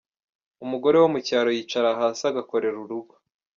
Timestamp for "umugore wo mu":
0.65-1.19